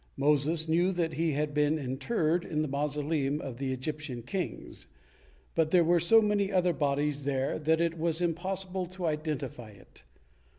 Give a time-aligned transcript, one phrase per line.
[0.17, 4.87] Moses knew that he had been interred in the mausoleum of the Egyptian kings,
[5.53, 10.03] but there were so many other bodies there that it was impossible to identify it.